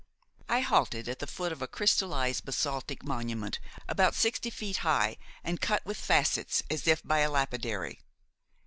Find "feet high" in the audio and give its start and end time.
4.49-5.17